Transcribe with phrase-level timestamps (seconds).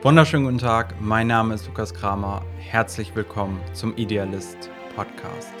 [0.00, 2.46] Wunderschönen guten Tag, mein Name ist Lukas Kramer.
[2.56, 5.52] Herzlich willkommen zum Idealist Podcast.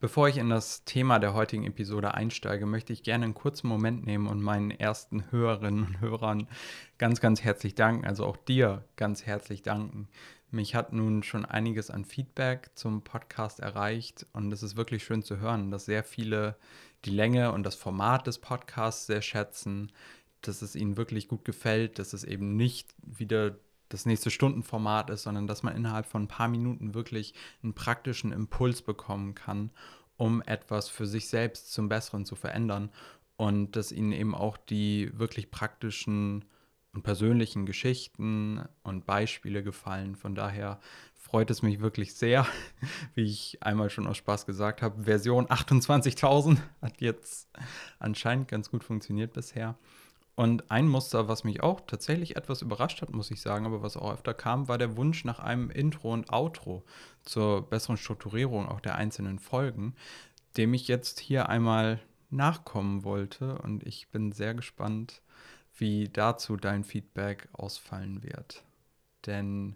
[0.00, 4.06] Bevor ich in das Thema der heutigen Episode einsteige, möchte ich gerne einen kurzen Moment
[4.06, 6.48] nehmen und meinen ersten Hörerinnen und Hörern
[6.96, 10.08] ganz, ganz herzlich danken, also auch dir ganz herzlich danken.
[10.50, 15.22] Mich hat nun schon einiges an Feedback zum Podcast erreicht und es ist wirklich schön
[15.22, 16.56] zu hören, dass sehr viele
[17.04, 19.92] die Länge und das Format des Podcasts sehr schätzen,
[20.42, 23.56] dass es ihnen wirklich gut gefällt, dass es eben nicht wieder
[23.88, 28.32] das nächste Stundenformat ist, sondern dass man innerhalb von ein paar Minuten wirklich einen praktischen
[28.32, 29.70] Impuls bekommen kann,
[30.16, 32.90] um etwas für sich selbst zum Besseren zu verändern
[33.36, 36.44] und dass ihnen eben auch die wirklich praktischen
[36.92, 40.16] und persönlichen Geschichten und Beispiele gefallen.
[40.16, 40.80] Von daher
[41.14, 42.46] freut es mich wirklich sehr,
[43.14, 45.04] wie ich einmal schon aus Spaß gesagt habe.
[45.04, 47.48] Version 28.000 hat jetzt
[47.98, 49.78] anscheinend ganz gut funktioniert bisher.
[50.38, 53.96] Und ein Muster, was mich auch tatsächlich etwas überrascht hat, muss ich sagen, aber was
[53.96, 56.84] auch öfter kam, war der Wunsch nach einem Intro und Outro
[57.24, 59.96] zur besseren Strukturierung auch der einzelnen Folgen,
[60.56, 61.98] dem ich jetzt hier einmal
[62.30, 63.58] nachkommen wollte.
[63.58, 65.22] Und ich bin sehr gespannt,
[65.74, 68.62] wie dazu dein Feedback ausfallen wird.
[69.26, 69.74] Denn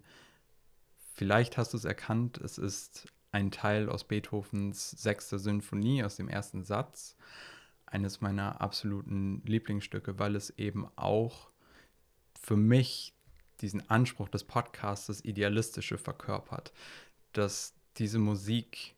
[1.12, 6.28] vielleicht hast du es erkannt, es ist ein Teil aus Beethovens sechster Sinfonie aus dem
[6.28, 7.16] ersten Satz
[7.92, 11.50] eines meiner absoluten Lieblingsstücke, weil es eben auch
[12.40, 13.14] für mich
[13.60, 16.72] diesen Anspruch des Podcasts, das Idealistische verkörpert,
[17.32, 18.96] dass diese Musik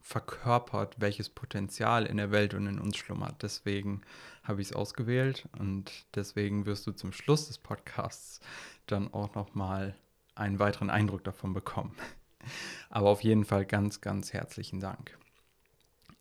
[0.00, 3.42] verkörpert, welches Potenzial in der Welt und in uns schlummert.
[3.42, 4.02] Deswegen
[4.42, 8.40] habe ich es ausgewählt und deswegen wirst du zum Schluss des Podcasts
[8.86, 9.96] dann auch noch mal
[10.34, 11.96] einen weiteren Eindruck davon bekommen.
[12.90, 15.18] Aber auf jeden Fall ganz, ganz herzlichen Dank.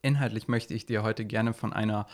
[0.03, 2.07] Inhaltlich möchte ich dir heute gerne von einer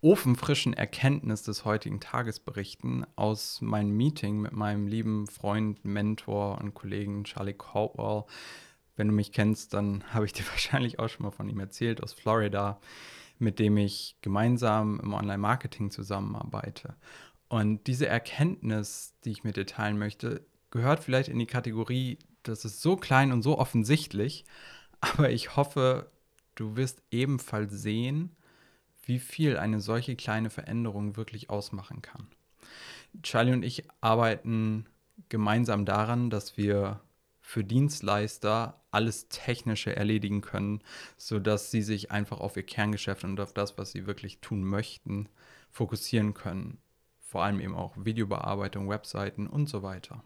[0.00, 6.74] ofenfrischen Erkenntnis des heutigen Tages berichten aus meinem Meeting mit meinem lieben Freund, Mentor und
[6.74, 8.24] Kollegen Charlie Caldwell.
[8.96, 12.02] Wenn du mich kennst, dann habe ich dir wahrscheinlich auch schon mal von ihm erzählt,
[12.02, 12.80] aus Florida,
[13.38, 16.96] mit dem ich gemeinsam im Online-Marketing zusammenarbeite.
[17.48, 22.64] Und diese Erkenntnis, die ich mit dir teilen möchte, gehört vielleicht in die Kategorie, das
[22.64, 24.44] ist so klein und so offensichtlich,
[25.00, 26.10] aber ich hoffe,
[26.54, 28.36] Du wirst ebenfalls sehen,
[29.04, 32.26] wie viel eine solche kleine Veränderung wirklich ausmachen kann.
[33.22, 34.86] Charlie und ich arbeiten
[35.28, 37.00] gemeinsam daran, dass wir
[37.40, 40.82] für Dienstleister alles Technische erledigen können,
[41.16, 45.28] sodass sie sich einfach auf ihr Kerngeschäft und auf das, was sie wirklich tun möchten,
[45.70, 46.78] fokussieren können.
[47.18, 50.22] Vor allem eben auch Videobearbeitung, Webseiten und so weiter.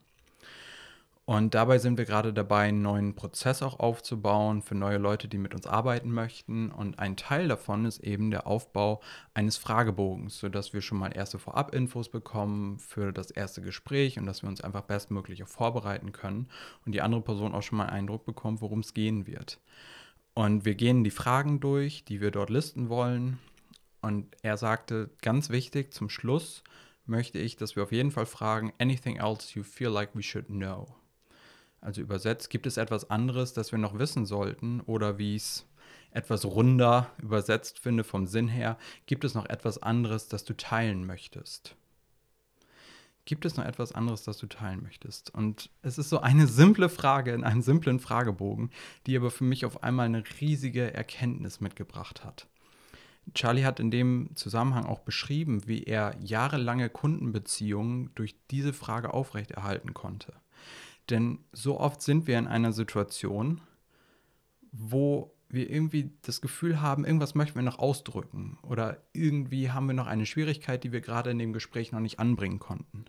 [1.27, 5.39] Und dabei sind wir gerade dabei, einen neuen Prozess auch aufzubauen für neue Leute, die
[5.39, 6.71] mit uns arbeiten möchten.
[6.71, 9.01] Und ein Teil davon ist eben der Aufbau
[9.33, 14.43] eines Fragebogens, sodass wir schon mal erste Vorab-Infos bekommen für das erste Gespräch und dass
[14.43, 16.49] wir uns einfach bestmöglich vorbereiten können
[16.85, 19.61] und die andere Person auch schon mal einen Eindruck bekommt, worum es gehen wird.
[20.35, 23.39] Und wir gehen die Fragen durch, die wir dort listen wollen.
[24.03, 26.63] Und er sagte, ganz wichtig, zum Schluss
[27.07, 30.49] möchte ich, dass wir auf jeden Fall fragen, anything else you feel like we should
[30.49, 30.87] know.
[31.85, 34.81] Also übersetzt, gibt es etwas anderes, das wir noch wissen sollten?
[34.81, 35.67] Oder wie ich es
[36.13, 41.07] etwas runder übersetzt finde vom Sinn her, gibt es noch etwas anderes, das du teilen
[41.07, 41.77] möchtest?
[43.27, 45.35] Gibt es noch etwas anderes, das du teilen möchtest?
[45.35, 48.71] Und es ist so eine simple Frage in einem simplen Fragebogen,
[49.07, 52.47] die aber für mich auf einmal eine riesige Erkenntnis mitgebracht hat.
[53.35, 59.93] Charlie hat in dem Zusammenhang auch beschrieben, wie er jahrelange Kundenbeziehungen durch diese Frage aufrechterhalten
[59.95, 60.35] konnte.
[61.11, 63.61] Denn so oft sind wir in einer Situation,
[64.73, 69.95] wo wir irgendwie das Gefühl haben, irgendwas möchten wir noch ausdrücken oder irgendwie haben wir
[69.95, 73.05] noch eine Schwierigkeit, die wir gerade in dem Gespräch noch nicht anbringen konnten.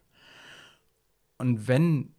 [1.37, 2.13] Und wenn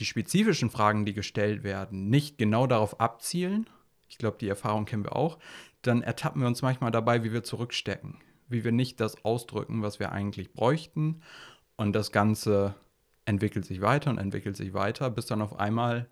[0.00, 3.68] die spezifischen Fragen, die gestellt werden, nicht genau darauf abzielen,
[4.08, 5.38] ich glaube, die Erfahrung kennen wir auch,
[5.82, 8.16] dann ertappen wir uns manchmal dabei, wie wir zurückstecken,
[8.48, 11.22] wie wir nicht das ausdrücken, was wir eigentlich bräuchten
[11.76, 12.74] und das Ganze
[13.26, 16.08] entwickelt sich weiter und entwickelt sich weiter, bis dann auf einmal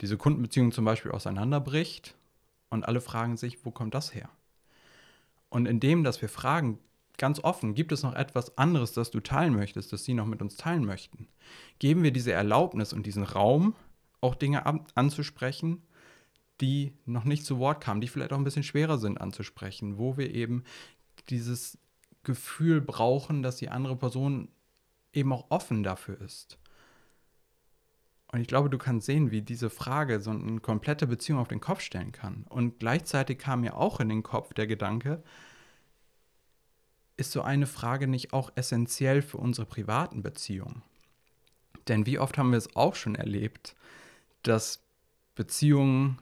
[0.00, 2.14] diese Kundenbeziehung zum Beispiel auseinanderbricht
[2.68, 4.28] und alle fragen sich, wo kommt das her?
[5.48, 6.78] Und indem, dass wir fragen,
[7.18, 10.40] ganz offen, gibt es noch etwas anderes, das du teilen möchtest, das sie noch mit
[10.40, 11.28] uns teilen möchten?
[11.78, 13.74] Geben wir diese Erlaubnis und diesen Raum,
[14.20, 14.64] auch Dinge
[14.94, 15.82] anzusprechen,
[16.60, 20.16] die noch nicht zu Wort kamen, die vielleicht auch ein bisschen schwerer sind anzusprechen, wo
[20.16, 20.62] wir eben
[21.30, 21.78] dieses
[22.22, 24.48] Gefühl brauchen, dass die andere Person
[25.12, 26.58] eben auch offen dafür ist.
[28.32, 31.60] Und ich glaube, du kannst sehen, wie diese Frage so eine komplette Beziehung auf den
[31.60, 32.44] Kopf stellen kann.
[32.48, 35.22] Und gleichzeitig kam mir auch in den Kopf der Gedanke,
[37.16, 40.82] ist so eine Frage nicht auch essentiell für unsere privaten Beziehungen?
[41.88, 43.74] Denn wie oft haben wir es auch schon erlebt,
[44.42, 44.82] dass
[45.34, 46.18] Beziehungen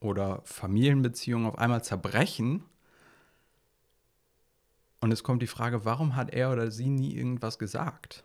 [0.00, 2.64] oder Familienbeziehungen auf einmal zerbrechen
[5.00, 8.24] und es kommt die Frage, warum hat er oder sie nie irgendwas gesagt?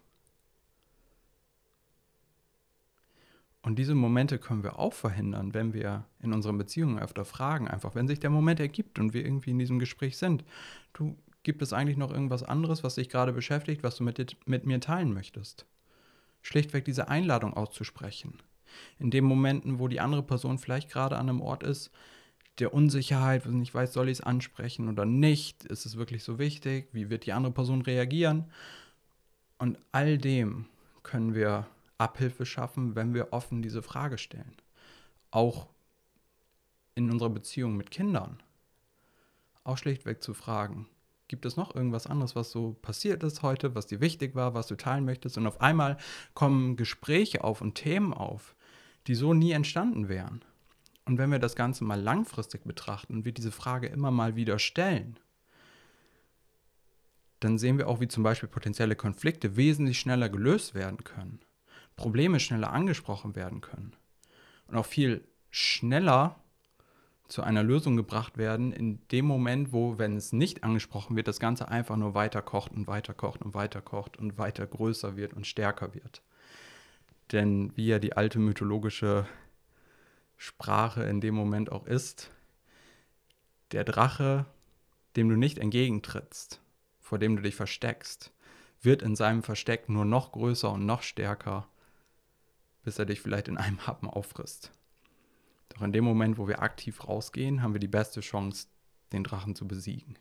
[3.62, 7.96] Und diese Momente können wir auch verhindern, wenn wir in unseren Beziehungen öfter fragen, einfach
[7.96, 10.44] wenn sich der Moment ergibt und wir irgendwie in diesem Gespräch sind.
[10.92, 14.66] Du, gibt es eigentlich noch irgendwas anderes, was dich gerade beschäftigt, was du mit, mit
[14.66, 15.66] mir teilen möchtest?
[16.42, 18.40] Schlichtweg diese Einladung auszusprechen.
[18.98, 21.92] In den Momenten, wo die andere Person vielleicht gerade an einem Ort ist,
[22.60, 26.24] der Unsicherheit, wo ich nicht weiß, soll ich es ansprechen oder nicht, ist es wirklich
[26.24, 28.52] so wichtig, wie wird die andere Person reagieren?
[29.58, 30.66] Und all dem
[31.02, 31.68] können wir
[31.98, 34.56] Abhilfe schaffen, wenn wir offen diese Frage stellen.
[35.32, 35.68] Auch
[36.96, 38.42] in unserer Beziehung mit Kindern.
[39.64, 40.88] Auch schlichtweg zu fragen,
[41.28, 44.68] gibt es noch irgendwas anderes, was so passiert ist heute, was dir wichtig war, was
[44.68, 45.38] du teilen möchtest?
[45.38, 45.98] Und auf einmal
[46.34, 48.56] kommen Gespräche auf und Themen auf,
[49.08, 50.44] die so nie entstanden wären.
[51.06, 54.60] Und wenn wir das Ganze mal langfristig betrachten und wir diese Frage immer mal wieder
[54.60, 55.20] stellen,
[57.40, 61.40] dann sehen wir auch, wie zum Beispiel potenzielle Konflikte wesentlich schneller gelöst werden können,
[61.98, 63.94] Probleme schneller angesprochen werden können
[64.68, 66.40] und auch viel schneller
[67.28, 71.40] zu einer Lösung gebracht werden, in dem Moment, wo, wenn es nicht angesprochen wird, das
[71.40, 75.34] Ganze einfach nur weiter kocht und weiter kocht und weiter kocht und weiter größer wird
[75.34, 76.22] und stärker wird.
[77.32, 79.26] Denn wie ja die alte mythologische
[80.38, 82.32] Sprache in dem Moment auch ist,
[83.72, 84.46] der Drache,
[85.16, 86.62] dem du nicht entgegentrittst,
[87.00, 88.32] vor dem du dich versteckst,
[88.82, 91.68] wird in seinem Versteck nur noch größer und noch stärker,
[92.84, 94.72] bis er dich vielleicht in einem Happen auffrisst.
[95.70, 98.68] Doch in dem Moment, wo wir aktiv rausgehen, haben wir die beste Chance,
[99.12, 100.18] den Drachen zu besiegen.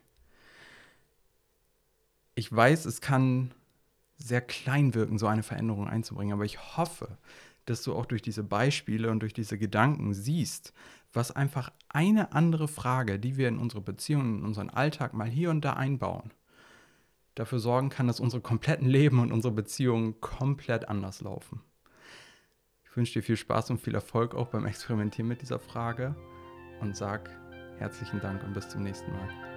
[2.35, 3.53] Ich weiß, es kann
[4.17, 7.19] sehr klein wirken, so eine Veränderung einzubringen, aber ich hoffe,
[7.67, 10.73] dass du auch durch diese Beispiele und durch diese Gedanken siehst,
[11.13, 15.51] was einfach eine andere Frage, die wir in unsere Beziehungen, in unseren Alltag mal hier
[15.51, 16.33] und da einbauen,
[17.35, 21.61] dafür sorgen kann, dass unsere kompletten Leben und unsere Beziehungen komplett anders laufen.
[22.85, 26.15] Ich wünsche dir viel Spaß und viel Erfolg auch beim Experimentieren mit dieser Frage
[26.81, 27.31] und sag
[27.79, 29.52] herzlichen Dank und bis zum nächsten Mal.